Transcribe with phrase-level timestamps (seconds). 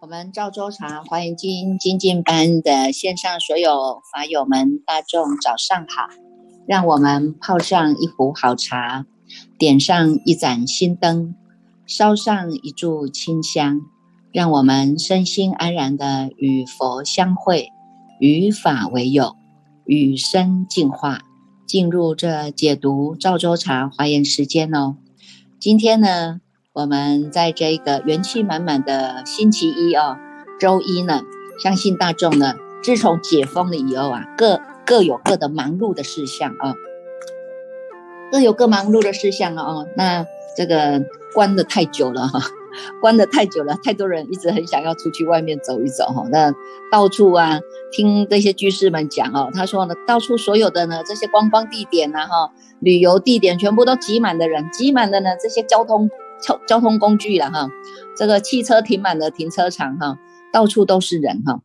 [0.00, 6.08] 我们赵州茶华严经精进班的线上所有法友们，大众早上好！
[6.66, 9.04] 让我们泡上一壶好茶，
[9.58, 11.34] 点上一盏心灯，
[11.84, 13.82] 烧上一炷清香，
[14.32, 17.68] 让我们身心安然的与佛相会，
[18.18, 19.36] 与法为友，
[19.84, 21.20] 与生进化，
[21.66, 24.96] 进入这解读赵州茶华严时间哦。
[25.58, 26.40] 今天呢？
[26.74, 30.16] 我们在这个元气满满的星期一哦，
[30.60, 31.22] 周一呢，
[31.60, 32.54] 相信大众呢，
[32.84, 36.74] 自从解封了以后啊，各各有各的忙碌的事项啊，
[38.30, 40.24] 各有各忙碌的事项啊哦，那
[40.56, 41.02] 这个
[41.34, 42.40] 关的太久了哈，
[43.00, 46.52] 关的太久了，太多人一直很想要出去外面走一走哈，那
[46.90, 47.60] 到处啊，
[47.92, 56.08] 听这些居士们讲哦，他说呢，到处所有的呢这些观光地点呐哈，旅游地点全部都挤满的人，挤满的呢这些交通。
[56.40, 57.68] 交交通工具了哈，
[58.16, 60.20] 这个汽车停满了停车场哈，
[60.52, 61.62] 到处都是人哈，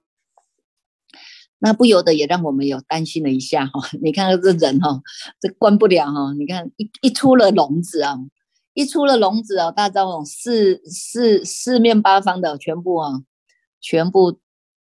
[1.59, 3.87] 那不由得也让我们有担心了一下哈。
[4.01, 5.01] 你看这人哈，
[5.39, 6.33] 这关不了哈。
[6.39, 8.17] 你看一一出了笼子啊，
[8.73, 13.11] 一出了笼子哦，大家这四四四面八方的全部啊，
[13.81, 14.39] 全部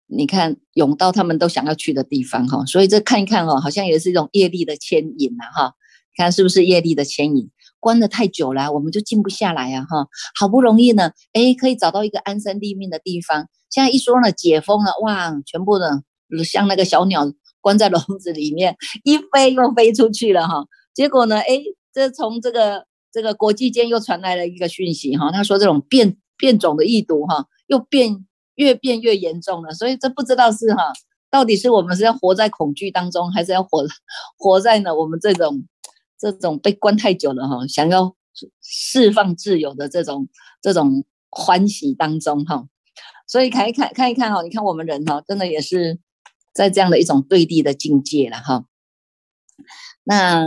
[0.06, 2.64] 你看涌到他们都想要去的地方哈。
[2.66, 5.74] 所以这看一看哦，好像也是一种业力的牵引呐哈。
[6.16, 7.50] 看是不是业力的牵引？
[7.78, 10.08] 关的太久了，我们就静不下来呀，哈，
[10.40, 13.46] 好不容易呢，哎，可以找到一个安身立命的地方。
[13.68, 16.02] 现在一说呢，解封了，哇，全部的
[16.42, 20.64] 像那个小鸟关在笼子里面，一飞又飞出去了，哈。
[20.94, 22.86] 结果呢，哎，这从这个
[23.16, 29.72] 这个国际间又传来了一个讯息，哈，他说这种变变种的疫毒，哈，又变越变越严重了。
[29.72, 30.92] 所以这不知道是哈，
[31.30, 33.86] 到底是我们是要活在恐惧当中，还是要活
[34.36, 35.64] 活在呢我们这种。
[36.18, 38.16] 这种被关太久了哈，想要
[38.62, 40.26] 释放自由的这种
[40.62, 42.66] 这种欢喜当中哈，
[43.26, 45.98] 所以看一看看一看哈，你看我们人哈，真的也是
[46.54, 48.64] 在这样的一种对立的境界了哈。
[50.04, 50.46] 那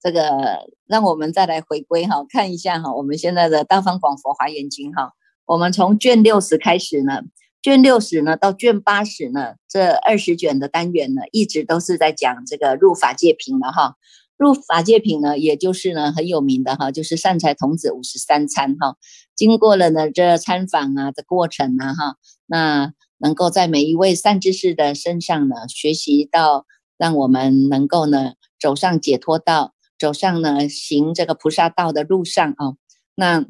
[0.00, 5.12] 这个让我们再来回归哈，看一下哈，我们现在的《大方广佛华严经》哈，
[5.46, 7.22] 我们从卷六十开始呢，
[7.62, 13.94] 卷六十呢到卷八十呢，这二十卷的单元呢，一直都是在讲这个入法界品了哈。
[14.36, 18.96] 入法界品呢，也就是呢很有名的哈，就是善财童子五十三参哈。
[19.34, 22.14] 经过了呢这参访啊的过程呢哈，
[22.46, 32.74] 那能够在每一位善知识的身上呢学习到，让我们能够呢走上解脱道，走上呢行这个菩萨道的路上啊。
[33.14, 33.46] 那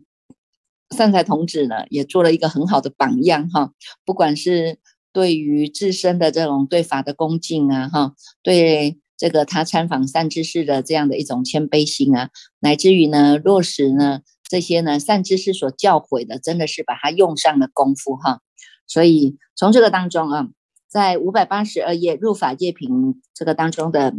[0.96, 3.72] 善财童子呢也做了一个很好的榜样哈，
[4.04, 4.78] 不管是
[5.12, 8.98] 对于自身的这种对法的恭敬啊哈，对。
[9.20, 12.30] 这个他参访善知识的这样的一种谦卑心啊，
[12.60, 18.42] 乃至于呢落实呢这些呢善知识所教诲的，真的是把它用上了功夫哈。
[18.86, 20.48] 所以从这个当中啊，
[20.86, 24.14] 在五百八十二页入法界品这个当中的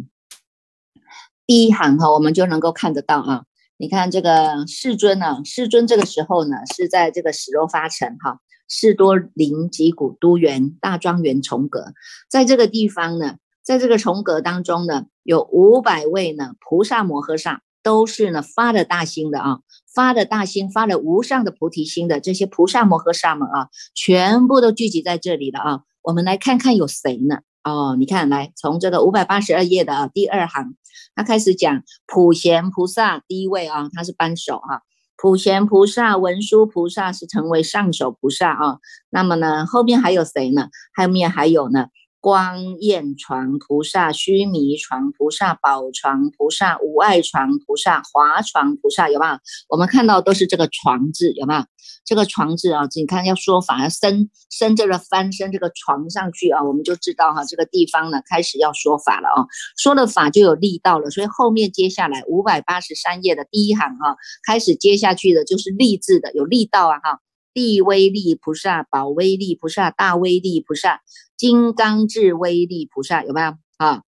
[1.50, 3.42] 第一行哈，我们就能够看得到啊。
[3.76, 8.38] 你看这个世尊呢，世尊这个时候呢是在这个史罗发城哈，
[8.68, 11.94] 士多林吉古都园大庄园重阁，
[12.30, 13.38] 在这个地方呢。
[13.64, 19.60] 在这个重阁当中呢，有五百位呢菩萨摩诃萨，都是呢发了大心的啊，
[19.94, 25.82] 发了大心，发了无上的菩提心的这些菩萨摩诃萨们啊，全部都聚集在这里了啊。
[26.04, 27.40] 我们来看看有谁呢？
[27.64, 30.76] 哦，你看，来从这个五百八十二页的第二行，
[31.16, 34.82] 他开始讲普贤菩萨第一位啊，他是扳手啊，
[35.18, 38.80] 普贤菩萨、文殊菩萨是成为上首菩萨啊。
[39.10, 40.70] 那么呢，后面还有谁呢？
[40.96, 41.88] 后面还有呢？
[42.22, 49.40] 光焰床菩萨、须弥床菩萨、宝床菩萨、无碍床菩萨、华床菩萨，有没有？
[49.70, 51.64] 我们看到都是这个“床”字，有没有？
[52.06, 59.48] 这个“床”字啊，你看要说法，要升升这个翻身这个床上去啊，我们就知道哈，这个地方呢开始要说法了啊，
[59.78, 67.20] 说了法就有力道了，所以后面接下来五百八十三页的第一行哈，开始接下去的就是力字的，有力道啊哈。
[67.54, 71.02] 地威力菩萨、宝威力菩萨、大威力菩萨、
[71.36, 74.04] 金刚智威力菩萨，有没有啊？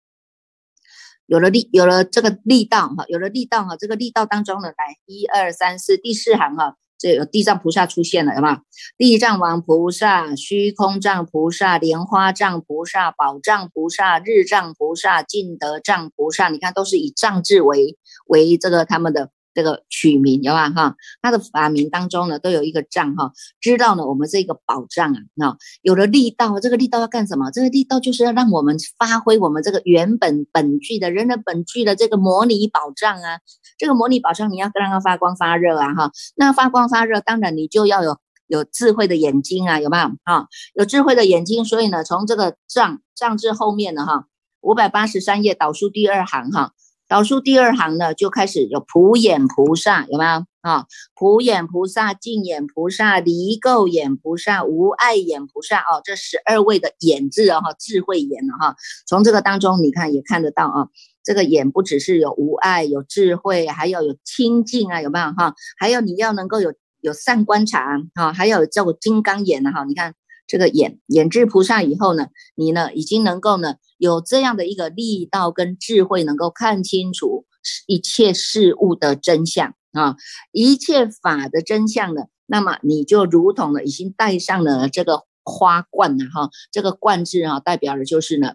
[1.26, 8.56] 有了力，有了这个力道哈，有了力道哈，这个力道当中呢，来一二三四第四行哈，这有地藏菩萨出现了，有没有？
[8.96, 19.30] 地藏王菩萨、虚空藏菩萨、莲花藏菩萨、宝藏菩萨、日藏菩萨、净德藏菩萨，你看都是以藏字为为这个他们的。
[19.58, 20.94] 这个取名有吧哈？
[21.20, 27.50] 他的法名当中呢，都有一个障哈，知道呢我们这个宝藏啊，那有了力道，这个力道要干什么？
[27.50, 33.40] 这个力道就是要让我们发挥我们这个原本本具的人的本具的这个模拟宝藏啊，
[33.76, 38.16] 这个模拟宝藏你要让它发光发热啊哈，那发光发热，当然你就要有
[38.46, 40.46] 有智慧的眼睛啊，有没有哈？
[40.74, 44.26] 有智慧的眼睛，所以呢，从这个藏藏字后面呢哈，
[44.60, 46.74] 五百八十三页导数第二行哈。
[47.08, 50.84] 导数第二行呢，就开始有普眼菩萨，有没有啊？
[51.14, 58.76] 普眼菩萨、净眼菩萨、离垢眼菩萨、无碍眼菩萨哦，这十二位的眼字啊，哈，智慧眼了哈。
[59.06, 60.88] 从这个当中，你看也看得到啊，
[61.24, 65.54] 这个眼不只是有无碍、有智慧，还要有清净啊，有没有哈？
[65.78, 70.14] 还有你要能够有有善观察啊，还有叫金刚眼的哈，你看。
[70.48, 77.44] 这个眼眼智菩萨以后呢，你呢已经能够呢有这样的一个力道跟智慧，能够看清楚
[77.86, 80.16] 一切事物的真相啊，
[80.50, 88.54] 一切法的真相呢，那么你就如同呢已经戴上了这个花冠了哈，这个冠字啊代表的就是呢。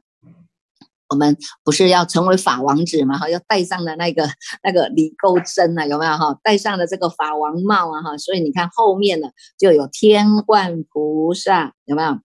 [1.09, 3.17] 我们不是要成为法王子嘛？
[3.17, 4.27] 哈，要戴上了那个
[4.63, 6.39] 那个李钩针啊，有没有哈？
[6.41, 9.27] 戴上了这个法王帽啊，哈，所以你看后面呢，
[9.59, 12.17] 就有天冠菩萨，有没有？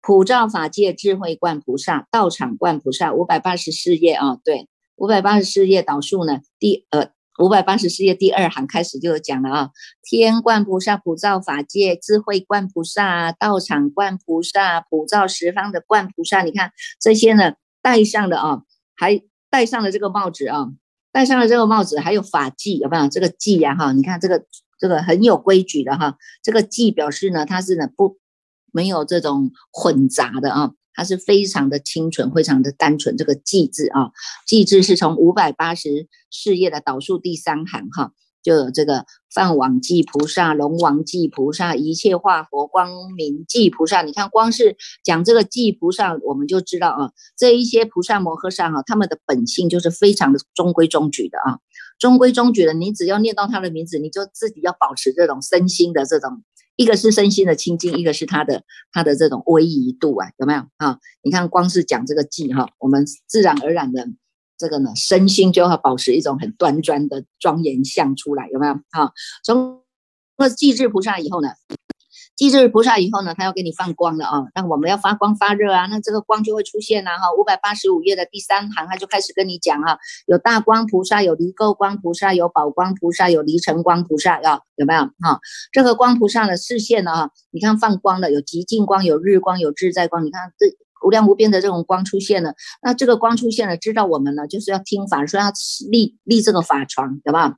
[0.00, 7.08] 普照法界智慧冠菩萨，道场冠菩萨，五百八十四页啊，对，五百八十四页导数呢，第呃
[7.38, 9.70] 五百八十四页第二行开始就有讲了啊，
[10.02, 16.70] 天冠菩萨普照法界智慧冠菩萨，道场冠菩萨，普照十方的冠菩萨，你看
[17.00, 17.54] 这些呢。
[17.82, 18.62] 戴上的啊，
[18.94, 20.68] 还戴上了这个帽子啊，
[21.12, 23.08] 戴上了这个帽子，还有法纪有没有？
[23.08, 24.44] 这个纪呀哈，你看这个
[24.78, 28.18] 这个很有规矩的哈，这个纪表示呢，它是呢不
[28.72, 33.16] 没有这种混杂的啊，它是非常的清纯，非常的单纯。
[33.16, 34.10] 这个纪字啊，
[34.46, 38.12] 纪字是从五百八十四页的导数第三行哈。
[38.48, 44.00] 就有这个梵网济菩萨、龙王济菩萨、一切化佛光明济菩萨。
[44.00, 44.74] 你看，光是
[45.04, 51.58] 讲这个济菩萨，我们就知道啊，这一些菩萨摩诃萨哈，他们的本性就是非常的中规中矩的啊，
[51.98, 52.72] 中规中矩的。
[52.72, 56.42] 你只要念到他的名字，你就自己要保持这种身心的这种，
[56.76, 58.62] 一个是身心的清净，一个是他的
[58.92, 60.98] 他的这种威仪度啊，有没有啊？
[61.22, 64.08] 你看，光是讲这个济哈，我们自然而然的。
[64.58, 68.74] 这个呢，身心就要保持一种很端庄的庄严相出来，有没有？
[68.90, 69.12] 哈，
[69.44, 69.82] 从
[70.36, 71.48] 那祭智菩萨以后呢，
[72.36, 77.32] 祭智菩萨以后呢，他要给你放光了啊，那我们要发光发热啊，那这个光就会出现了哈。
[77.38, 79.96] 五百八十五页的第三行，他就开始跟你讲哈，
[80.26, 85.02] 有大光菩萨，有离垢光菩萨，有宝光菩萨，有离尘光菩萨，要有没有？
[85.20, 85.40] 哈，
[85.70, 90.66] 这个光菩萨的视线呢，哈，你看放光的有极净光，有日光，有自在光，你看这。
[91.04, 95.52] 无量无边的这种光出现了，那这个光出现了，知道我们呢就是要听法，说要
[95.90, 97.56] 立立这个法床，对吧？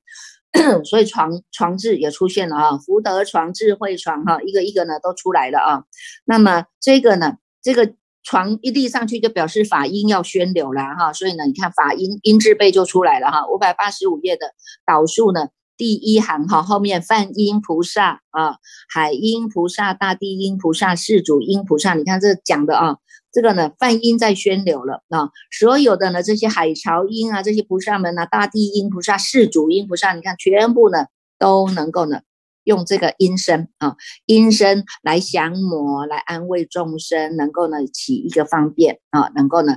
[0.84, 5.84] 所以床床字也出现了啊，福德床、智慧床哈，一个一个呢都出来了啊。
[6.24, 7.94] 那么这个呢，这个
[8.24, 13.46] 床一立上去就表示法音要宣流了哈，所以呢，你看法音音字辈就出来了哈。
[13.46, 14.52] 五百八十五页的
[14.84, 15.48] 导数呢，
[15.80, 18.56] 第一行哈，后面梵音菩萨啊，
[18.86, 22.98] 海音菩萨、大地音菩萨、世主音菩萨，你看这讲的啊。
[23.32, 31.06] 这个呢，梵音在宣流了啊，所有的呢这些海潮音啊，这些菩萨们呢，大地音菩萨、世主音菩萨，你看全部呢
[31.38, 32.20] 都能够呢
[32.64, 39.76] 用这个音声啊，音声来降魔，来安慰众生，能够呢起一个方便啊，能够呢。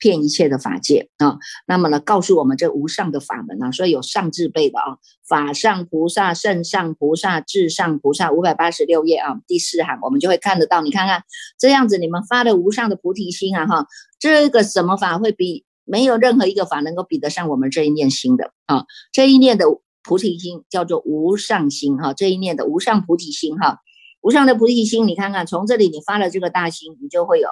[0.00, 4.96] 骗一切的法界啊，那么呢，告诉我们这无上的法门啊，所以有上智辈的啊，
[5.28, 10.80] 法上菩萨、圣上菩萨、至上菩萨，五百八十六页啊，第四行我们就会看得到。
[10.80, 11.22] 你看看
[11.58, 13.86] 这样子，你们发的无上的菩提心啊，哈，
[14.18, 18.86] 这个什么法会比没有任何一个法能够比得上我们这一念心的啊？
[19.12, 19.66] 这一念的
[20.02, 23.80] 菩提心叫做无上心哈，这一念的无上菩提心哈，
[24.22, 27.50] 无上的菩提心，你看看从这里你发了这个大心，你就会有。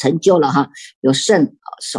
[0.00, 0.70] 成就了哈，
[1.02, 1.56] 有圣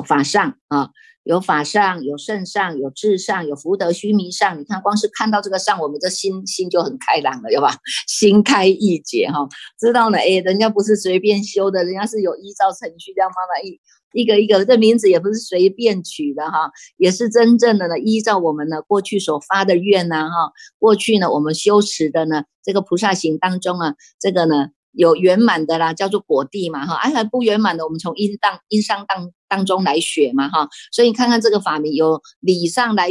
[0.07, 0.89] 法上啊，
[1.23, 4.59] 有法上，有圣上，有智上，有福德须弥上。
[4.59, 7.75] 你看，光是看到这个上，我们的心心就很开朗了，有吧？
[8.07, 9.47] 心开意解哈，
[9.79, 10.17] 知道呢？
[10.17, 13.79] 哎，人家不是随便修的，人家是有依照程序，这样慢慢一
[14.13, 24.69] 一个一个，这名字也不是随便取的哈，也是真正的呢，依照我们呢过去所发的愿呐哈，过去呢我们修持的呢这个菩萨行当中啊，这个呢。
[24.93, 33.09] 有圆满的啦，叫做果地嘛，哈，哎，还不圆满的，我们从因当因商当当中来学嘛，哈，所以你看看这个法名，有理上来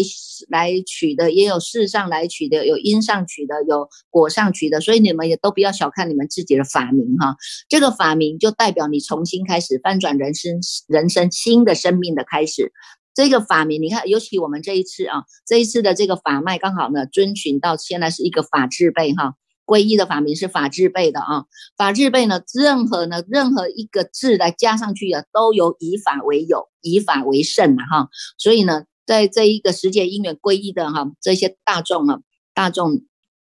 [0.48, 7.36] 来取的，也有事上来取的，有因上取的，有果上取的，所以你们也都不要小看你们自己的法名，哈，
[7.68, 12.72] 这个法名就代表你重新开始翻转人生人生新的生命的开始，
[13.14, 19.34] 这个法名，你看，尤其我们这一次啊，这一次的这个法脉刚好呢，遵循到现在是一个法治辈哈，
[19.70, 21.44] 皈依的法名是法治辈的啊，
[21.76, 32.18] 法治辈呢，任何呢任何一个字来加上去的，都有以法为有，以法为圣的哈，所以呢，在这一个时节因缘皈依的哈，这些大众啊，
[32.52, 33.02] 大众。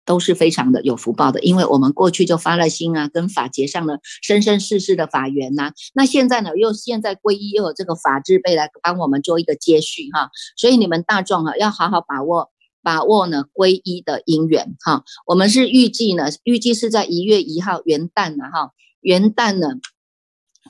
[0.07, 5.73] 都是非常的有福报的，因为我们过去就发了心啊，跟法结上了生生世世的法缘呐。
[5.95, 10.29] 那现在呢，又现在皈依，又有这个法智辈来帮我们做一个接续哈。
[10.59, 12.51] 所以你们大众啊，要好好把握
[12.85, 15.03] 把握呢皈依的因缘哈。
[15.27, 19.69] 我们是预计呢，预计是在一月一号元旦呢哈，元旦呢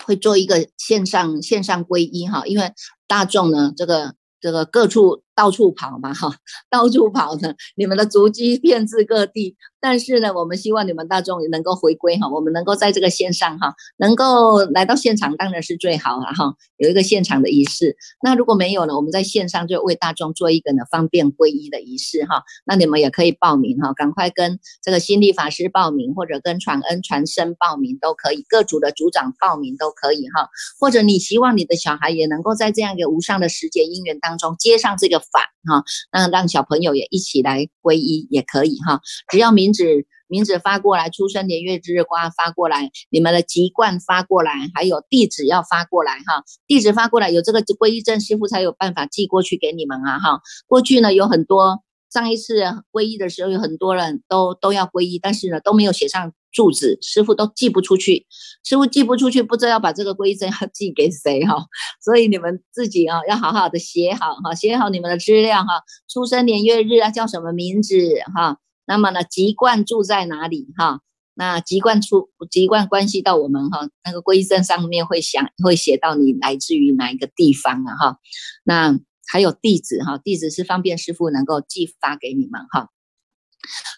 [0.07, 2.73] 会做一个线上线上皈依哈，因为
[3.09, 5.24] 大众呢这个这个各处。
[5.35, 6.35] 到处跑嘛，哈，
[6.71, 9.57] 到处跑呢，你们的足迹遍至各地。
[9.81, 17.95] 但是呢，我们希望你们大众也能够回归哈，我们能够在这个线上哈，能够来到现场当然是最好了哈，有一个现场的仪式。
[18.23, 22.45] 那如果没有呢，我们在线上就为大众做一个呢方便皈依的仪式哈。
[22.65, 30.49] 那你们也可以报名哈，赶快跟这个心力法师报名，或者跟传恩传声报名都可以，各组的组长报名都可以哈。
[30.81, 39.01] 或者你希望你的小孩也能够在这样一个无上的时节因缘当中接上这个法哈，那让小朋友也一起来皈依也可以哈，
[39.31, 39.73] 只要名。
[39.75, 39.85] 字
[40.27, 46.43] 名字发过来，出生年月日瓜发过来，你们的籍贯发过来，还有地址要发过来哈。
[46.67, 50.41] 地址发过来，有这个皈依证，师傅才有办法寄过去给你们啊哈。
[50.67, 58.27] 过去呢有很多，上一次皈依的时候有很多人都都要皈依，但是呢都没有写上住址，师傅都寄不出去，
[58.65, 61.67] 师傅寄不出去，不知道要把这个皈依证要寄给谁哈。
[62.01, 67.99] 所以你们自己啊要好好的写好哈，写好你们的资料哈，出生年月日啊，叫什么名字
[68.35, 68.59] 哈。
[68.87, 70.69] 那么呢，籍贯住在哪里？
[70.77, 71.01] 哈，
[71.35, 77.97] 那籍贯出籍贯关系到我们哈，那个归证上面会想会写到你来自于哪一个地方啊？
[77.97, 78.19] 哈，
[78.63, 78.97] 那
[79.27, 82.91] 还有地址哈，地址是方便师傅能够寄发给你们哈。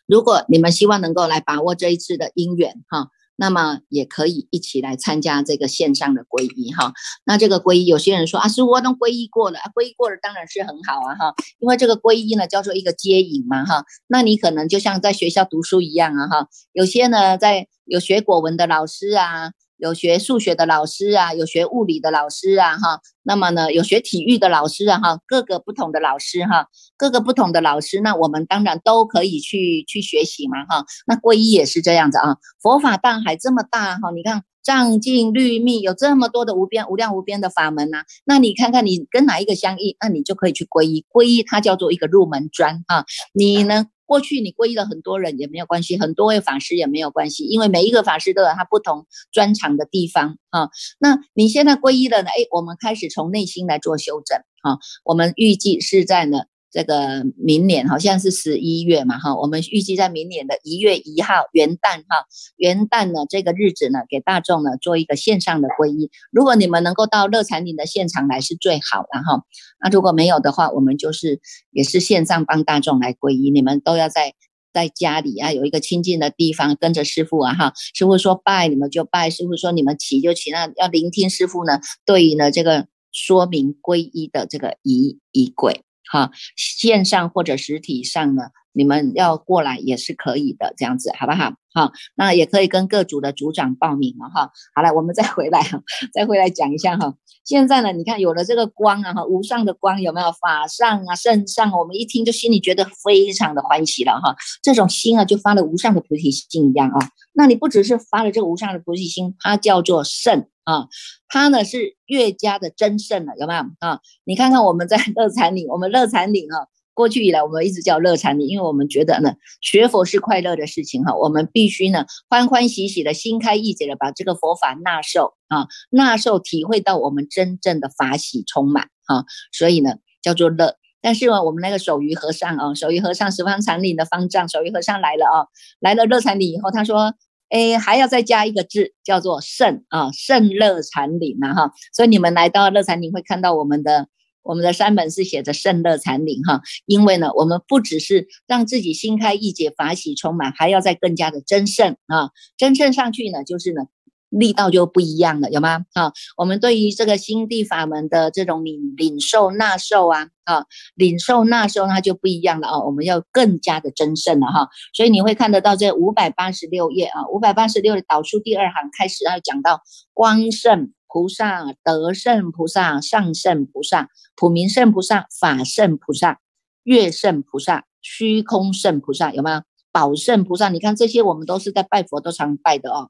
[0.07, 3.09] 如果你们希望能够来把握这一次的姻缘哈。
[3.39, 6.95] 那么也可以一起来参加这个线上的皈依哈。
[7.23, 11.35] 那这个皈依，有些人说啊，师傅我都皈依过了啊，皈依过了当然是很好啊哈。
[11.59, 13.85] 因为这个皈依呢叫做一个接引嘛哈。
[14.07, 16.49] 那你可能就像在学校读书一样啊哈。
[16.73, 19.53] 有些呢在有学国文的老师啊。
[19.79, 43.87] 有学数学的老师啊，有学物理的老师啊，哈，那么呢，有学体育的老师啊，哈，各个不同的老师哈，各个不同的老师，那我们当然都可以去去学习嘛，哈，那皈依也是这样子啊，佛法大海这么大哈，你看藏经律密有这么多的无边无量无边的法门呐，那你看看你跟哪一个相应，那你就可以去皈依，皈依它叫做一个入门砖啊，你呢？
[44.07, 50.71] 过去你皈依了很多人也没有关系，很多位法师也没有关系，因为每一个法师都有他不同专长的地方啊。
[50.99, 52.29] 那你现在皈依了呢？
[52.29, 54.79] 哎，我们开始从内心来做修正啊。
[55.05, 56.45] 我们预计是在呢。
[56.77, 66.11] 这个明年好像是十一月嘛，哈，我们预计在明年的一月一号元旦，哈，元旦呢这个日子呢，给大众呢做一个线上的皈依。
[66.31, 69.43] 如果你们能够到乐禅林的现场来是最好的哈。
[69.81, 71.41] 那如果没有的话，我们就是
[71.71, 73.51] 也是线上帮大众来皈依。
[73.51, 74.35] 你们都要在
[74.75, 85.86] 在家里啊，有一个清净的地方，跟着师傅啊，哈，师傅说拜你们就拜，师傅说你们起就起，那要聆听师傅呢对于呢这个说明皈依的这个仪仪轨。
[86.09, 88.43] 好，线上或者实体上呢，
[88.77, 91.55] 你们要过来也是可以的，这样子好不好？
[91.73, 94.51] 好，那也可以跟各组的组长报名了哈。
[94.75, 97.15] 好了，我们再回来哈，再回来讲一下哈。
[97.45, 100.27] 现在呢，你看有了这个光啊，哈，无上的光有没有？
[100.33, 104.37] 法上啊，圣上，我们一听就心里觉得非常的欢喜了哈。
[104.63, 106.99] 这种心啊，就发了无上的菩提心一样啊。
[107.33, 110.47] 那你不只是发了这个无上的菩提心，它叫做圣。
[110.67, 110.89] 啊，
[111.29, 114.01] 它呢是越加的真圣了，有没有啊？
[114.25, 116.67] 你看看我们在 乐禅岭，我们乐禅岭啊，
[116.97, 130.77] 过去以来我们一直叫乐禅岭，因为我们觉得呢，学佛是快乐的事情哈，我们必须呢欢欢喜喜的心开意解的把这个佛法纳受啊，纳受体会到我们真正的法喜充满哈，所以呢叫做乐。
[131.03, 135.47] 但是呢，我们那个守鱼和尚啊，守鱼和尚十方禅岭的方丈，守鱼和尚来了啊，
[135.81, 137.15] 来了乐禅岭以后，他说。
[137.49, 141.71] 哎，还要再加一个字，叫做圣啊，圣乐禅林嘛哈。
[141.95, 144.09] 所以你们来到乐禅林，会看到我们的
[144.47, 146.63] 我们的山门是写着圣乐禅林哈。
[146.87, 153.83] 因为呢，我们不只是让自己心开意解、法喜充满，还要再更加的真圣啊，真圣上去呢，就是呢。
[154.29, 155.87] 力道就不一样了，有吗？
[155.95, 160.65] 啊，我们对于这个心地法门的这种领领受纳受啊，啊，
[160.97, 164.69] 领受纳受它就不一样了啊，我们要更加的真圣了哈。
[164.93, 169.81] 所以你会看得到这五百八十六页啊，五百八十六的导数第二行开始要讲到
[170.13, 170.93] 光圣。
[171.17, 176.41] 菩萨、德胜菩萨、上胜菩萨、普明胜菩萨、法胜菩萨、
[176.83, 179.63] 月胜菩萨、虚空胜菩萨，有没有？
[179.91, 183.09] 宝胜菩萨，你看这些我们都是在拜佛都常拜的哦。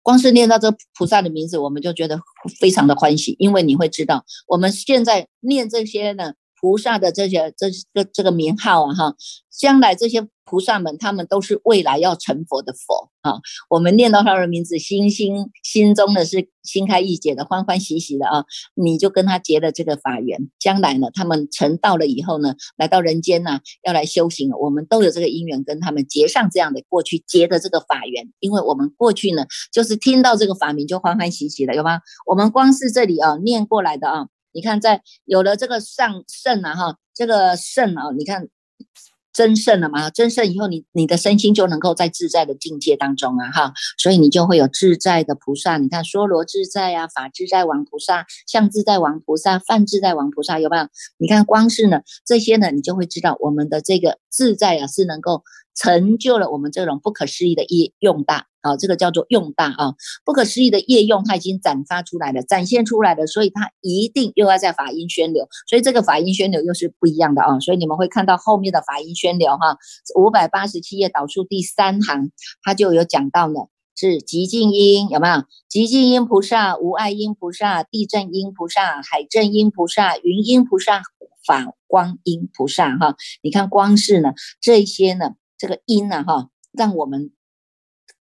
[0.00, 2.18] 光是念到这菩萨的名字，我们就觉得
[2.58, 6.32] 非常的欢喜，因为你会知道，我们现在念这些呢。
[6.60, 9.14] 菩萨的这些这这这个名号啊哈，
[9.50, 13.40] 将来这些菩萨们，他们都是未来要成佛的佛啊。
[13.68, 18.44] 我们念到他的名字，心心心中的是心开意解的，欢欢喜喜的啊。
[18.74, 32.00] 你就跟他结了这个法缘，将来呢，他们成道了以后呢，来到人间呢，要来修行，我们都有这个因缘跟他们结上这样的过去结的这个法缘，因为我们过去呢，就是听到这个法名就欢欢喜喜的，有吗？
[32.26, 34.28] 我们光是这里啊念过来的啊。
[34.58, 38.48] 你看，在有了这个上圣啊，哈，这个圣啊，你看
[39.32, 40.10] 真圣了嘛？
[40.10, 45.78] 真圣以后，你你的身心就能够在自在的境界当中啊，哈，所以你就会有自在的菩萨。
[45.78, 50.88] 你看，梭罗自在啊，法自在王菩萨，相自在王菩萨，梵自在王菩萨，有没有？
[51.18, 55.44] 你看，光是呢这些呢，你就会知道我们的这个自在啊，是能够
[55.78, 58.46] 成就了我们这种不可思议的业用大。
[58.60, 59.94] 啊，这个叫做用大啊，
[60.24, 69.78] 不可思议的业用，它已经展发出来了，展现出来了，所以它一定又要在法音宣流，所以这个法音宣流又是不一样的啊，所以你们会看到后面的法音宣流哈，
[70.16, 73.60] 五百八十七页导数第三行，它就有讲到呢，
[73.94, 75.44] 是极静音有没有？
[75.68, 81.02] 极静音菩萨、无爱音菩萨、地震音菩萨、海震音菩萨、云音菩萨、
[81.46, 87.30] 法光音菩萨哈，你看光是呢这些呢，这个因呢哈，让我们。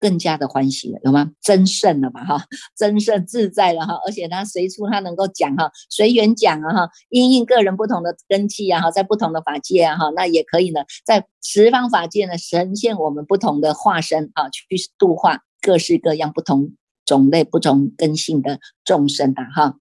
[0.00, 1.32] 更加的欢喜了，有吗？
[1.40, 2.44] 增胜了嘛，哈，
[2.76, 14.66] 增胜自在了哈，而且他随处他能够讲哈，随缘讲啊哈，因应个人不同的根器啊哈，在不同的法界啊哈，那也可以呢，在十方法界呢，呈现我们不同的化身啊，去
[14.98, 16.72] 度化各式各样不同
[17.06, 19.76] 种类、不同根性的众生的哈。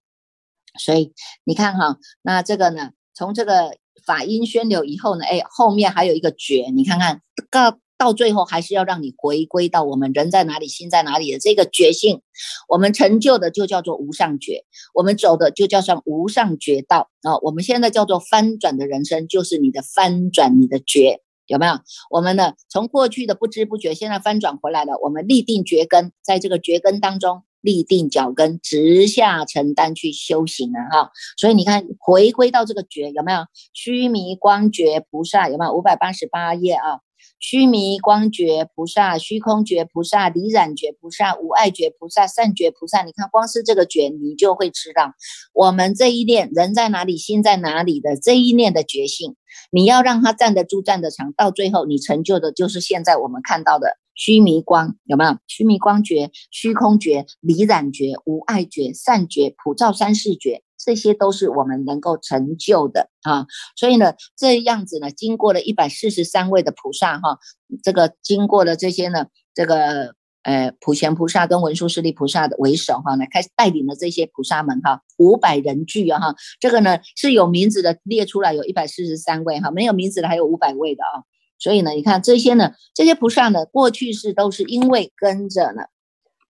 [0.78, 1.12] 所以
[1.44, 7.20] 你看哈，那这个呢，从这个法音宣流以后呢，哎，后面还有一个觉，你看看
[7.50, 7.78] 告。
[7.96, 12.22] 到最后还是要让你回归到我们人在哪里，心在哪里的这个觉性。
[12.68, 17.38] 我们成就的就叫做无上觉，我们走的就叫上无上觉道啊。
[17.40, 21.74] 我们现在叫做翻转的人生，就是你的翻转，你的觉有没有？
[22.10, 24.98] 我们呢，从过去的不知不觉，现在翻转回来了。
[25.00, 31.10] 我们立定觉根，在这个觉根当中立定脚跟，直下承担去修行了哈。
[31.36, 33.40] 所以你看，回归到这个觉有没有？
[33.72, 35.72] 须弥光觉菩萨有没有？
[35.72, 37.00] 五百八十八页啊。
[37.40, 45.12] 须弥光觉菩萨、虚空觉菩萨、离染觉菩萨、无碍觉菩萨、善觉菩萨，你看，光是这个觉，你就会知道，
[45.52, 49.36] 我们这一念人在哪里，心在哪里的这一念的觉性，
[49.70, 55.36] 你要让它站得住、站得长，到最后你成就的就是现在我们看到的须弥光，有没有？
[55.46, 60.62] 须弥光觉、虚空觉、离染觉、无碍觉、善觉、普照三世觉。
[60.76, 67.38] 这些都是我们能够成就的啊，所以呢，这样子呢，经过了一百四十三位的菩萨哈，
[67.82, 81.24] 这个经过了这些呢，这个呃普贤菩萨跟文殊师利菩萨的为首哈，来开始带领了这些菩萨们哈，五百人聚啊哈，这个呢是有名字的列出来，有一百四十三位哈，没有名字的还有五百位的啊，
[81.58, 85.84] 所以呢，你看这些呢，这些菩萨呢，过去是都是因为跟着呢，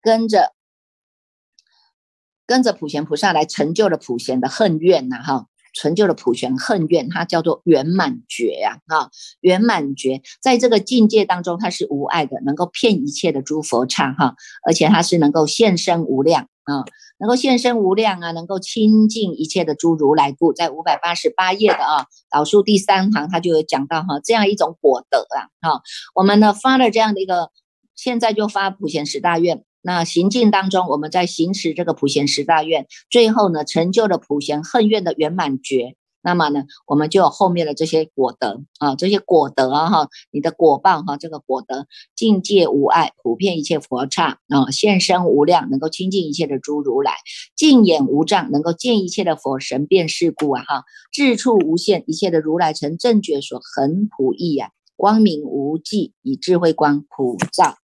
[0.01, 0.53] 跟着。
[2.45, 5.45] 跟着普贤菩萨来成就了普贤的恨怨呐，哈，
[5.79, 14.35] 成就了普贤恨愿，它叫做圆满觉呀，哈，圆满觉在这个境界当中，它是无碍的，能够骗一切的诸佛刹，哈，
[14.67, 16.83] 而且它是能够现身无量啊，
[17.17, 25.81] 能够现身无量啊，能够亲近一切的诸如来故，在五百八十八页的啊导数第三行，它就有讲到哈，这样一种果德啊，哈，
[26.13, 27.51] 我们呢发了这样的一个，
[27.95, 29.63] 现在就发普贤十大愿。
[29.81, 35.95] 那行进当中，我们在行持这个普贤十大愿，最后呢，成就了普贤恨愿的圆满觉。
[36.21, 47.13] 那么呢，我们就有后面的这些果德啊，这些果德啊，哈，你的果报哈，这个果德境界无碍，普遍一切佛刹啊，现身无量，能够亲近一切的诸如来，
[47.55, 57.77] 净眼无障，能够见一切的佛神变事故啊，哈，智处无限，一切的如来成正觉所恒普益啊，光明无际，以智慧光普照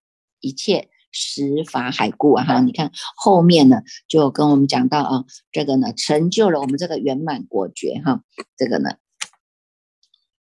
[0.41, 0.89] 一切。
[1.13, 8.23] 十法海故啊哈，你看后面呢，就跟我们讲到啊，这个呢成就了我们这个圆满果觉哈，
[8.57, 8.91] 这个呢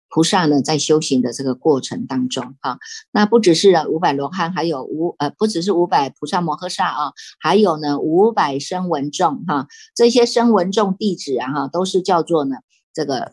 [0.08, 2.78] 菩萨呢在修行的这个过程当中哈，
[3.12, 12.56] 那不只是五百罗汉，还有五呃不只是五百菩萨摩诃萨啊，还有呢五百声闻众哈，这些声闻众弟子啊哈，都是叫做呢
[12.92, 13.32] 这个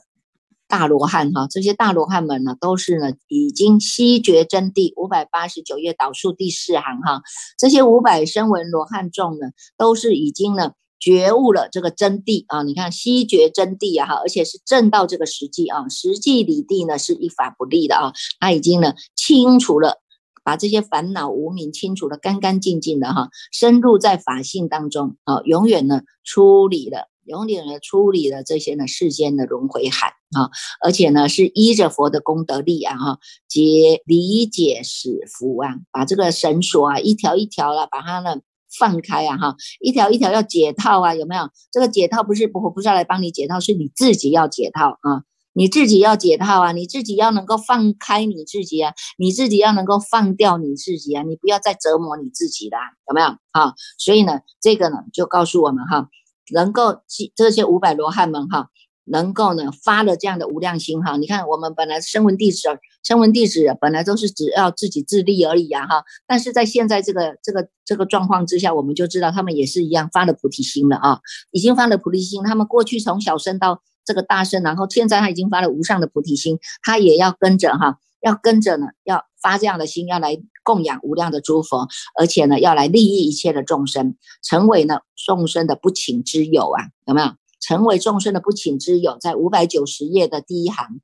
[0.68, 4.94] 大罗汉哈，这些大罗汉们呢，都是呢已经悉觉真谛。
[4.96, 7.22] 五百八十九页导数第四行哈，
[7.58, 12.64] 这些五百声闻罗汉众呢，都是已经呢觉悟了这个真谛啊。
[12.64, 20.02] 你看悉觉真谛啊哈，而且是证到这个实际啊，实际理地呢是一法不立的啊，他已经呢清除了。
[20.44, 30.50] 把这些烦恼无名清除的干干净净的哈，深入在法性当中啊，永远呢处理了，永远的处理了这些呢世间的轮回海啊，
[30.84, 38.38] 而且呢是依着佛的功德力啊哈，解理解使福啊，把这个绳索啊一条一条了，把它呢
[38.80, 41.50] 放开啊哈，一条一条要解套啊，有没有？
[41.72, 45.24] 这个解套不是不不是来帮你解套，是你自己要解套啊。
[45.54, 52.78] 你自己要解套啊，你自己要能够放开你自己啊，你自己要能够放掉你自己啊，你不要再折磨你自己啦，
[53.10, 53.74] 有没有啊？
[53.98, 56.10] 所以呢，这个呢就告诉我们哈，
[56.54, 57.02] 能够
[57.36, 58.70] 这些五百罗汉们哈，
[59.06, 61.18] 能够呢发了这样的无量心哈。
[61.18, 62.68] 你看我们本来声闻弟子，
[63.04, 71.20] 声闻弟子本来都是只要自己自利而已啊哈，但是在现在这个这个这个状况之下，我们就知道他们也是一样发了菩提心了啊，
[71.52, 73.82] 已经发了菩提心，他们过去从小生到。
[74.08, 81.88] 这个大圣，然后现在他已经发了无上的菩提心，他也要跟着哈，要跟着呢，要发这样的心，要来供养无量的诸佛，
[82.20, 87.28] 而且呢，要来利益一切的众生，成为呢众生的不请之友啊，有没有？
[87.62, 91.00] 成为众生的不请之友，在五百九十页的第一行，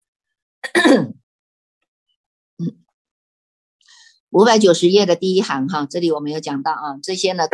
[4.29, 7.45] 五百九十页的第一行哈，这里我没有讲到啊，这些呢。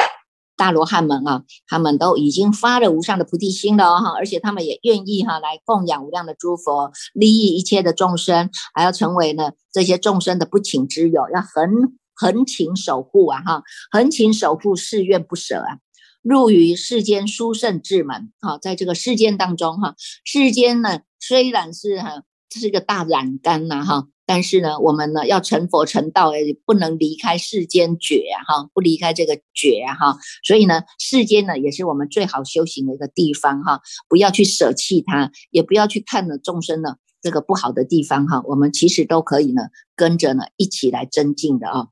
[0.60, 15.80] 大罗汉们啊，他们都已经发了无上的菩提心了哈，而且他们也愿意哈来供养无量的诸佛，利益一切的众生，还要成为呢这些众生的不请之友，要恒恒勤守护啊哈，恒勤守护誓愿不舍啊，
[16.22, 19.96] 入于世间殊胜智门哈，在这个世间当中哈，
[20.26, 24.08] 世间呢虽然是哈这是一个大染缸呐哈。
[24.30, 39.64] 但是呢，我们呢要成佛成道，也不能离开世间觉，哈，不离开这个觉，哈，所以呢，世间呢也是我们最好修行的一个地方哈，不要去舍弃它，也不要去看了众生的这个不好的地方哈，我们其实都可以呢
[39.96, 41.88] 跟着呢一起来增进的啊。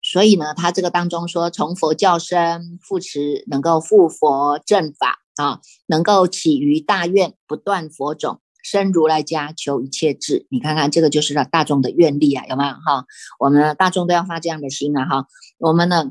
[0.00, 8.40] 所以呢，他这个当中说，从佛教生复持，能够复佛正法啊，能够起于大愿，不断佛种。
[8.62, 10.46] 生如来家，求一切智。
[10.50, 13.04] 你看看这个就是让大众的愿力啊，有没有哈？
[13.38, 15.26] 我们大众都要发这样的心啊哈。
[15.58, 16.10] 我们呢，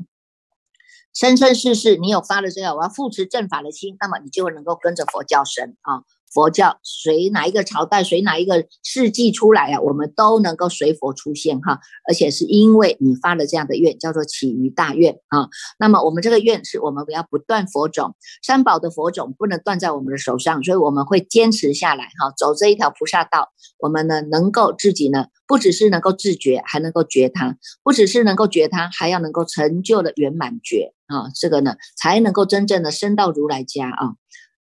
[1.12, 6.02] 生生世世，你有发了这个我要扶持正法的心，那么你就能够跟着佛教生啊。
[6.32, 15.48] 佛教随哪一个朝代，随哪一个世纪出来啊，我们都能够随佛出现哈，而且是因为你发了这样的愿，叫做起于大愿啊。
[15.78, 23.50] 那么我们这个愿是我们不要不断佛种，三宝的佛种不能断在我们的手上，所以我们会坚持下来哈，走这一条菩萨道。
[23.78, 34.14] 我们呢，能够自己呢，不只是能够自觉，还能够觉他，不只是能够觉他，还要能够成就的圆满觉啊，这个呢，才能够真正的升到如来家啊。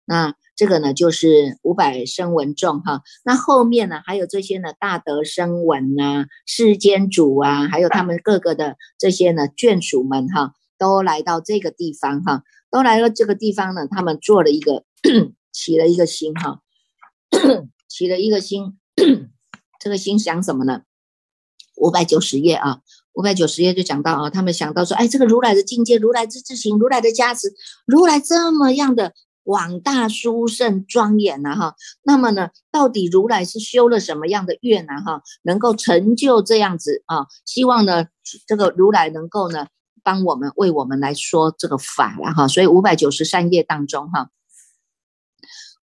[0.09, 3.01] 那这个呢，就是五百声闻众哈。
[3.25, 14.85] 那后面呢，还有这些呢，大德声闻啊，世间主啊，还有他们各个的这些呢眷属们哈，都来到这个地方哈，都来到这个地方呢，他们做了一个
[15.51, 16.61] 起了一个心哈，
[17.89, 18.79] 起了一个心，
[19.77, 20.83] 这个心想什么呢？
[21.75, 22.79] 五百九十页啊，
[23.11, 27.53] 五百九十页就讲到啊，他们想到说，哎，这个如来的境界，如来之智行，如来的加持，
[27.85, 29.13] 如来这么样的。
[29.47, 37.27] 广大殊胜庄严呐哈，那么呢，到底如来是修了什么样的愿呢哈，能够成就这样子啊？
[37.45, 38.07] 希望呢，
[38.45, 39.67] 这个如来能够呢，
[40.03, 42.49] 帮我们为我们来说这个法了哈。
[42.49, 44.31] 所以五百九十三页当中哈，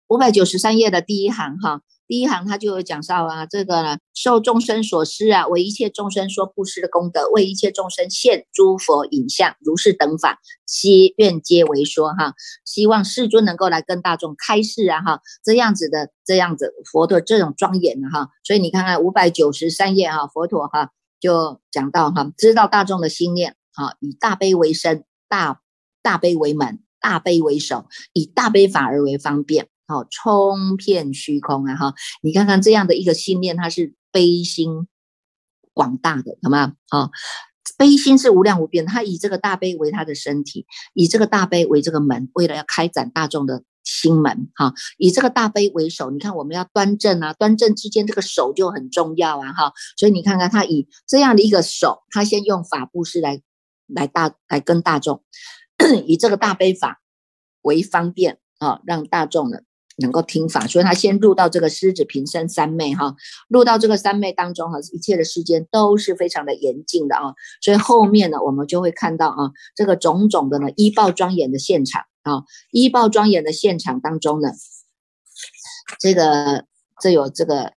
[0.08, 1.80] 五百九十三页的第一行哈。
[2.06, 12.34] 第一行他就有讲到啊，这个呢，受众生所施啊，为一切众生说布施的功德，为一切众生现诸佛影像，如是等法，悉愿皆为说哈。
[12.64, 18.28] 希望世尊能够来跟大众开示啊哈，这样子的这样子佛的这种庄严的哈。
[18.44, 20.90] 所以你看看五百九十三页哈，佛陀哈
[21.20, 25.62] 就讲到哈，知道大众的心念哈，以大悲为身，大
[26.02, 29.68] 大悲为门，大悲为首，以大悲法而为方便。
[29.94, 31.76] 哦，冲遍虚空啊！
[31.76, 34.88] 哈，你看看这样的一个信念，它是悲心
[35.72, 36.74] 广大的，好吗？
[36.88, 37.10] 好，
[37.78, 46.10] 悲心是无量无边，他以这个大悲为他的身体，以这个大悲为这个门，为了要开展大众的心门，哈，以这个大悲为首。
[46.10, 49.72] 你看，我们要端正啊，端正之间这个手就很重要啊，哈。
[49.96, 53.40] 所以你看看他以这样的一个手，他先用法布施来
[53.86, 55.24] 来大来跟大众，
[56.06, 57.02] 以这个大悲法
[57.62, 59.60] 为方便啊，让大众呢。
[59.98, 63.14] 能够听法，所以他先入到这个狮子、平生三昧哈，
[63.48, 74.48] 入到这个三昧当中哈，一切的世间都是非常的严峻的啊，所以后面呢，我们就会看到啊，这个种种的呢，医报庄严的现场啊，医报庄严的现场当中呢，
[76.00, 76.64] 这个
[77.00, 77.74] 这有这个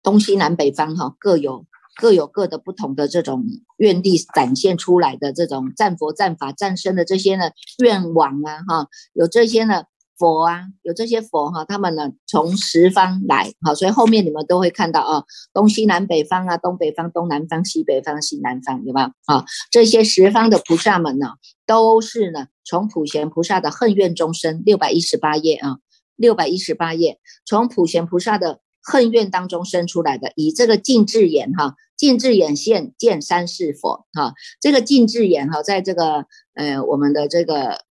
[0.00, 1.66] 东西南北方哈，各有
[1.96, 3.44] 各有各的不同的这种
[3.78, 7.50] 愿力展现出来的这种战佛、战法、战身的这些呢
[7.82, 9.82] 愿望啊哈，有这些呢。
[10.18, 19.44] 佛啊，有这些佛哈，他们呢从十方来，好，所以后面你们都会看到啊，东西南北方啊，东北方、东南方、西北方、西南方，有没有啊？
[19.70, 21.28] 这些十方的菩萨们呢，
[21.66, 25.78] 都是呢从普贤菩萨的恨怨中生，六百一十八页啊，
[26.16, 37.86] 六百一十八页，从普贤菩萨的恨怨当中生出来的，以这个净智眼哈，净智眼现见三世佛哈，这个净智眼哈，在这个呃我们的这个。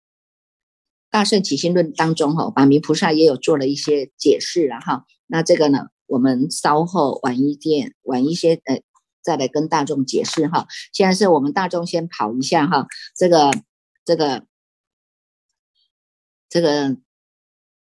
[1.16, 5.06] 大圣起心论当中，哈，法明菩萨也有做了一些解释了，哈。
[5.28, 8.82] 那这个呢，我们稍后晚一点，晚一些，呃，
[9.24, 10.68] 再来跟大众解释，哈。
[10.92, 13.50] 现在是我们大众先跑一下，哈，这个，
[14.04, 14.44] 这个，
[16.50, 16.98] 这个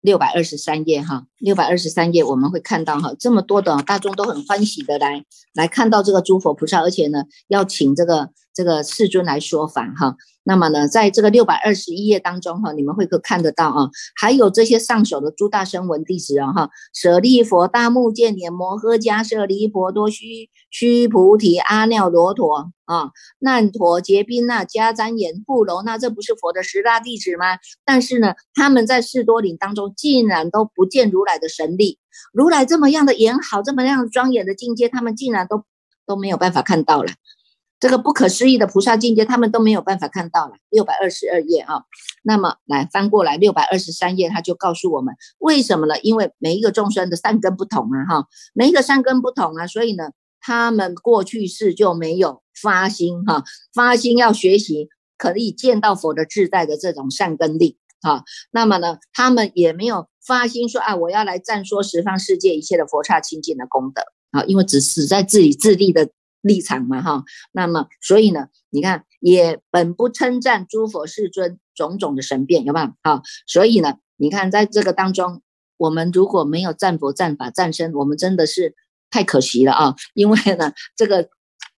[0.00, 10.16] 六百二十三页，哈，六百二十三页，我们会看到，哈，这么多的大众都很欢喜的来来看到这个诸佛菩萨，而且呢，要请这个这个世尊来说法，哈。
[10.42, 27.58] 那么呢，在这个六百二十一页当中哈，你们会可看得到啊，还有这些上首的诸大声闻弟子啊哈，舍利佛、大目犍连、摩诃迦舍利婆多须须菩提、阿耨罗陀啊、难陀、结宾那、迦旃延、富楼那，这不是佛的十大弟子吗？
[27.84, 31.98] 但是呢，他们在世多林当中竟然都不见如来的神力，
[32.32, 35.64] 如来这么样的严好，这么样庄严的境界，他们竟然都
[36.06, 37.12] 都没有办法看到了。
[37.80, 40.52] 这个不可思议的菩萨境界，他们都没有办法看到了。
[40.68, 41.84] 六百二十二页啊，
[42.22, 45.98] 那么来翻过来六百二十三页，他就告诉我们为什么呢？
[46.02, 50.10] 因为每一个众生的善根不同啊，哈，每一个善根不同啊，所以呢，
[50.42, 58.24] 他们过去世就没有发心哈，发心要学习可以见到佛的自在的这种善根力啊。
[58.50, 66.10] 那么呢，他们也没有发心说啊，我要来赞说十方世界一切的佛刹清净的功德啊，因为只是在自己自立的。
[66.40, 72.92] 立场嘛，哈，那么所以呢，你看也本不称赞诸佛世尊种种的神变，有没有？
[73.02, 75.42] 好，所以呢，你看在这个当中，
[75.76, 78.74] 我们如果没有赞佛、赞法、赞身，我们真的是
[79.10, 79.96] 太可惜了啊！
[80.14, 81.28] 因为呢，这个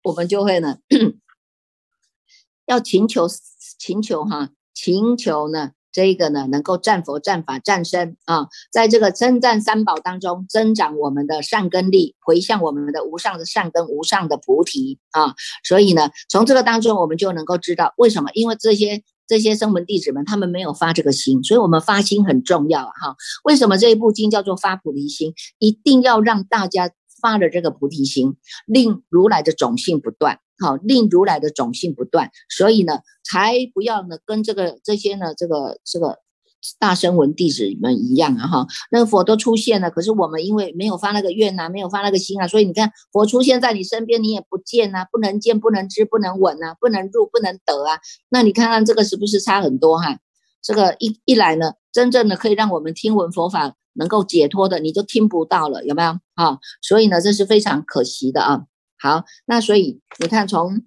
[0.02, 0.78] 我们就会呢，
[2.66, 3.26] 要请求、
[3.78, 5.72] 请求哈，请求呢。
[5.92, 15.34] 这个呢，能够战佛、战法、战身啊，在这个称赞三宝当中，增长我们的善根力，回向我们的无上的善根、无上的菩提啊。
[15.62, 18.30] 所以呢，从这个当中，我们就能够知道为什么？
[18.32, 23.14] 因为这些这些声闻弟子们，他们没有发这个心，所以我们发心很重要哈。
[23.44, 25.34] 为什么这一部经叫做发菩提心？
[25.58, 30.40] 一定要让大家发了这个菩提心，令如来的种性不断。
[30.62, 36.20] 好，令如来的种性不断，所以呢，才不要呢跟这个这些呢这个这个
[36.78, 47.98] 大声闻弟子们一样啊哈，那个佛都出现了，可是我们因为没有发那个愿呐，没有发那个心啊，所以你看佛出现在你身边，你也不见呐，不能见，不能知，不能闻啊，不能入，不能得啊，
[48.30, 50.18] 那你看看这个是不是差很多哈？
[50.62, 56.58] 这个一一来呢，真正的可以让我们听闻佛法能够解脱的，你就听不到了，有没有啊？
[56.80, 58.66] 所以呢，这是非常可惜的啊。
[59.02, 60.82] 好，那所以你看，从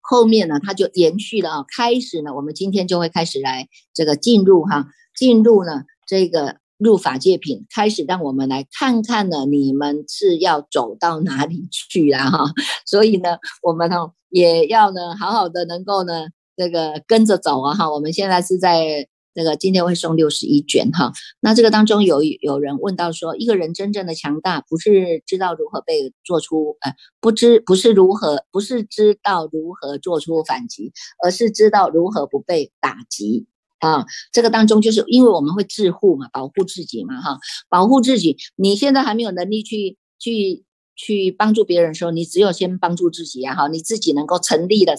[0.00, 1.64] 后面呢，它就延续了啊。
[1.76, 12.52] 开始呢，我们今天就会开始来这个进入哈，进入呢这个入法界品，开始让我们来看看呢，你们是要走到哪里去啊哈。
[12.84, 13.96] 所以呢，我们呢
[14.30, 17.88] 也要呢好好的能够呢这个跟着走啊哈。
[17.88, 19.08] 我们现在是在。
[19.38, 33.46] 那个今天会送六十一卷哈，那这个当中有有人问到说，一个人真正的强大不是知道如何被做出，呃，不知不是如何不是知道如何做出反击，而是知道如何不被打击
[33.78, 34.04] 啊。
[34.32, 38.36] 这个当中就是因为我们会自护嘛，保护自己嘛哈，保护自己。
[38.56, 40.64] 你现在还没有能力去去
[40.96, 44.96] 去帮助别人的时候，你只有先帮助自己啊哈，你自己能够成立的、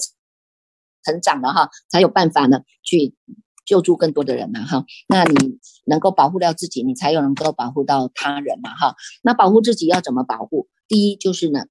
[1.04, 3.14] 成长的哈，才有办法呢去。
[3.70, 8.96] 救助更多的人嘛，哈，那你能够保护到自己，你才有能够保护到他人嘛，哈。
[9.22, 10.66] 那保护自己要怎么保护？
[10.88, 11.66] 第一就是呢，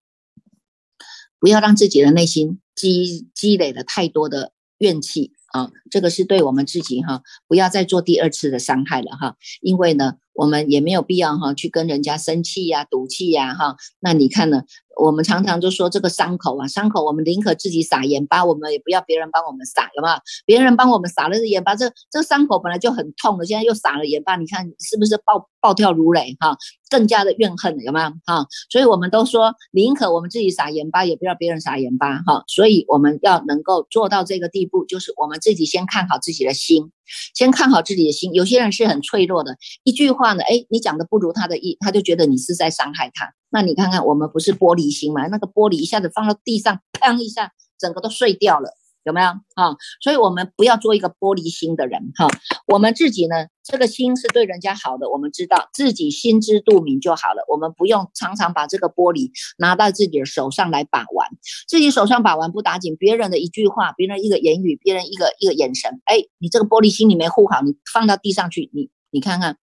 [1.42, 9.36] 不要让自己的内心积积累了太多的怨气啊，这个是对我们自己哈，不要再做第二次的伤害了哈。
[9.60, 13.76] 因为呢，我们也没有必要哈去跟人家生气呀、赌气呀哈。
[14.00, 14.64] 那你看呢？
[15.02, 20.16] 我们常常就说这个伤口啊，伤口我们宁可自己撒盐巴，我们也不要别人帮我们撒，有没有？
[20.46, 26.58] 别人帮我们撒了盐巴，这这伤口本来就很痛的，现在又撒了盐巴，你看是不是暴暴跳如雷哈？
[26.90, 28.46] 更加的怨恨，有没有哈？
[28.70, 32.44] 所以我们都说宁可我们自己撒盐巴，也不要别人撒盐巴哈。
[32.48, 36.92] 所以我们要能够做到这个地步，就是我们自己先看好自己的心，
[37.34, 38.34] 先看好自己的心。
[38.34, 43.34] 有些人是很脆弱的，一句话呢，哎，你讲的不如他的意，他就觉得你是在伤害他。
[43.50, 45.28] 那你看看，我们不是玻璃心吗？
[45.28, 48.70] 那个玻璃一下子放到地上，砰一下，整个都碎掉了，
[49.04, 49.76] 有没有啊？
[50.02, 52.28] 所以，我们不要做一个玻璃心的人哈。
[52.68, 57.46] 我们自己呢，这个心是对人家好的，我们知道自己心知肚明就好了。
[57.48, 59.30] 我们不用常常把这个玻璃
[59.60, 61.30] 拿到自己的手上来把玩，
[61.68, 69.58] 自己手上把玩不打紧，别人的一句话，别人一个言语，别人一个一个眼神，哎，你这个玻璃心你没护好，你放到地上去，你你看看。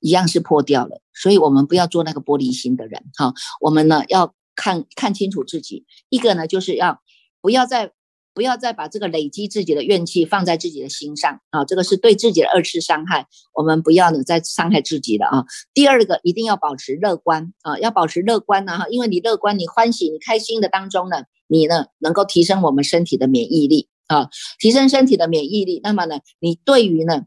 [0.00, 3.32] 一样是破掉了，所以我们不要做那个玻璃心的人哈。
[3.60, 7.00] 我们呢要看看清楚自己，一个呢就是要
[7.40, 7.92] 不要再
[8.36, 13.26] 不要再把这个累积自己的怨气放在自己的心上啊，这个是对自己的二次伤害。
[13.54, 15.46] 我们不要呢再伤害自己了啊。
[15.72, 25.80] 第二个一定要保持乐观啊，要保持乐观呢哈，因为你乐观，你欢喜，你开心的当中呢，你呢能够提升我们身体的免疫力啊，提升身体的免疫力。
[25.82, 27.22] 那么呢，你对于呢。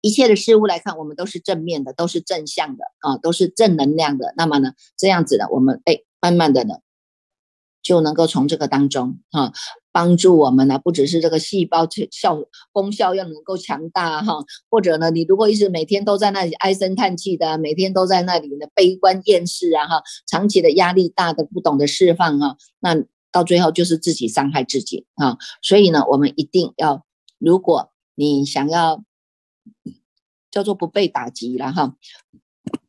[0.00, 4.32] 一切的事物来看，我们都是正面的，都是正向的啊，都是正能量的。
[4.36, 6.76] 那么呢，这样子呢，我们哎，慢慢的呢，
[7.82, 9.52] 就能够从这个当中啊，
[9.98, 12.38] 帮助我们呢，不只是这个细胞效
[12.70, 22.94] 功效要能够强大哈，或者呢，你如果一直每天都在那里唉声叹气的，每天都在那里呢悲观厌世啊哈，长期的压力大的不懂得释放啊，那
[23.32, 25.36] 到最后就是自己伤害自己啊。
[25.62, 27.04] 所以呢，我们一定要，
[27.40, 29.02] 如果你想要。
[30.50, 31.94] 叫做不被打击了哈，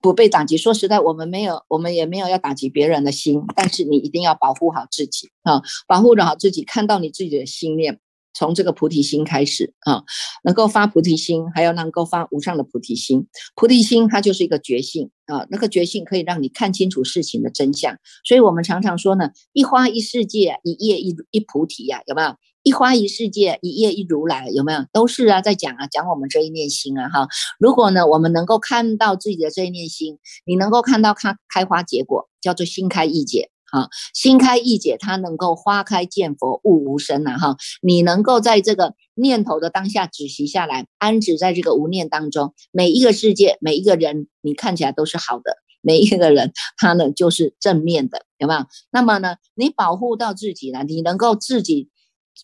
[0.02, 0.58] 不被打击。
[0.58, 6.64] 说实在，我们没有，我们也没有要打击别人的心，但是你一定要保护好自己啊，保护好自己。
[6.64, 8.00] 看到你自己的心念，
[8.34, 10.04] 从这个菩提心开始啊，
[10.44, 13.28] 能够发菩提心，还要能够发无上的菩提心。
[13.56, 17.98] 菩提心它就是一个觉性啊，那个觉性可以让你看清楚事情的真相。
[18.24, 22.36] 所以我们常常说呢，一花一世界，一叶一一菩提呀，有没有？
[22.70, 24.86] 一花一世界，一叶一如来，有没有？
[24.94, 27.28] 都是啊，在讲啊，讲我们这一念心啊，哈。
[27.58, 33.90] 如果呢，我们能够看到自己的这一念心，你能够看到开开花结果，叫做心开意解，哈。
[34.14, 37.58] 心开意解，它能够花开见佛，悟无生呐，哈。
[37.82, 48.60] 你能够在这个念头的当下止息下来，安止在这个无念当中，每一个世界，每一个人，你看起来都是好的，每一个人他呢就是正面的，有没有？
[48.92, 51.90] 那么呢，你保护到自己呢，你能够自己。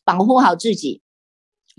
[0.04, 1.02] 保护好自己，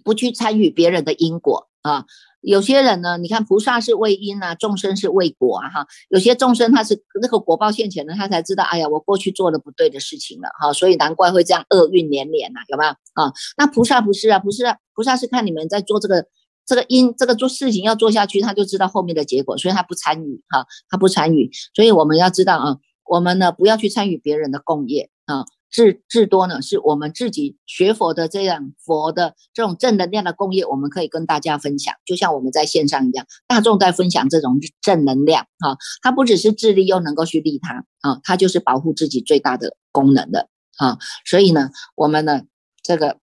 [0.05, 2.07] 不去参与别人的因果啊。
[2.42, 5.87] 有些人呢，你看菩萨是为因啊，众生是为果啊哈。
[6.09, 13.33] 有些众生他是那个果报现前的，他才知道，哎呀，我过去做了不对的事情了哈，所以难怪会这样厄运连连呐，有没有啊？
[13.57, 16.24] 那菩萨不是啊，不是啊，菩萨是看你们在做这个
[16.64, 21.50] 这个因这个做事情要做下去，他就知道后面的结果，所以他不参与哈，他不参与。
[21.74, 22.76] 所以我们要知道啊，
[23.07, 25.46] 我们呢不要去参与别人的共业啊。
[25.70, 40.48] 至至多呢，是我们自己学佛的这样佛的这种正能量的工业，我们可以跟大家分享，就像我们在线上一样，大众在分享这种正能量哈，它不只是自利，又能够去利他啊，它就是保护自己最大的功能的
[40.79, 40.98] 啊。
[41.26, 42.42] 所以呢，我们呢，
[42.83, 43.18] 这个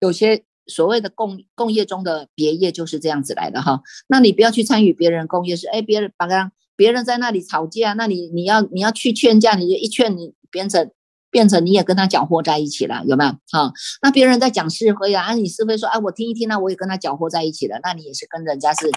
[0.00, 3.80] 有些所谓的共共业中的别业就是这样子来的哈。
[4.08, 10.90] 那你不要去参与别人共业，是哎，别人把刚别人在那里吵架，那你你要你要去劝架，你就一劝你变成。
[11.34, 13.30] 变成你也跟他搅和在一起了，有没有？
[13.30, 18.88] 啊，那别人在讲是非啊，啊，你是非说，哎，我听一听，那我也跟他搅和在一起了，那你也是跟人家是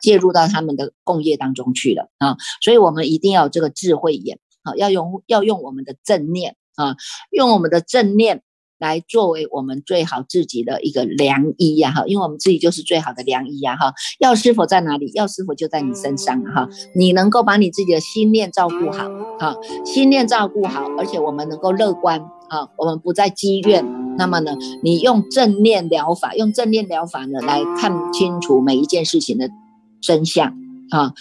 [0.00, 2.38] 介入到他们的共业当中去了啊。
[2.62, 6.96] 所以，我们一定要有这个智慧眼，啊，要用要用我们的正念啊，
[7.30, 8.42] 用我们的正念。
[8.80, 13.92] 来作为我们最好自己的一个良医呀，哈，因为我们自己就是最好的良医呀，哈。
[14.18, 15.12] 药师佛在哪里？
[15.14, 16.68] 药师佛就在你身上，哈。
[16.96, 23.84] 你能够把你自己的心念照顾好，哈，心念照顾好，而且我们能够乐观，啊，我们不再积怨。
[24.16, 29.50] 那么呢，你用正念疗法，用正念疗法呢，来看清楚每一件事情的
[30.00, 30.54] 真相，
[30.90, 31.12] 啊。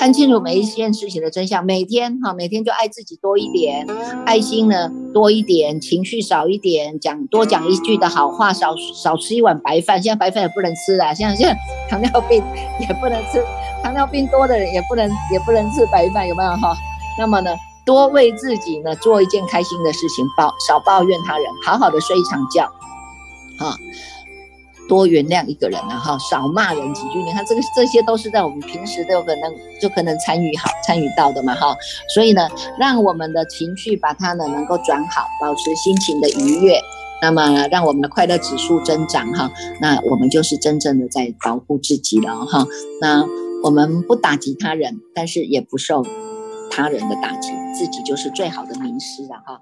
[0.00, 3.86] 看清楚每一件事情的真相，每天哈，每天就爱自己多一点，
[4.24, 10.02] 爱心呢多一点，情绪少一点，讲多讲一句的好话，少少吃一碗白饭。
[10.02, 11.54] 现在白饭也不能吃了， 现在现在
[11.90, 12.42] 糖尿病
[12.80, 13.44] 也不能吃，
[13.82, 16.74] 糖尿病多的人也不能也不能吃白饭，有没有哈？
[17.18, 22.64] 那么呢，多为自己呢做一件开心的事情，抱少抱怨他人，好好的睡一场觉，
[23.58, 23.76] 哈。
[24.90, 31.72] 多原谅一个人了哈少骂人几句你看这个这些都是在我们平时都有可能就可能参与好参与到的嘛哈。
[32.12, 36.76] 所以呢让我们的情绪把它呢能够转好保持心情的愉悦
[37.22, 39.48] 那么让我们的快乐指数增长哈。
[39.80, 42.66] 那我们就是真正的在保护自己了哈。
[43.00, 43.24] 那
[43.62, 46.04] 我们不打击他人但是也不受
[46.68, 49.60] 他人的打击自己就是最好的名师了哈。